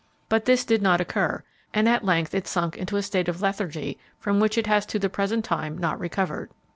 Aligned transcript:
But 0.29 0.45
this 0.45 0.65
did 0.65 0.81
not 0.81 0.99
occur, 0.99 1.43
and 1.75 1.87
at 1.87 2.03
length 2.03 2.33
it 2.33 2.47
sunk 2.47 2.75
into 2.75 2.97
a 2.97 3.03
state 3.03 3.27
of 3.29 3.39
lethargy 3.39 3.99
from 4.17 4.39
which 4.39 4.57
it 4.57 4.65
has 4.65 4.83
to 4.87 4.97
the 4.97 5.09
present 5.09 5.45
time 5.45 5.77
not 5.77 5.99
recovered. 5.99 6.49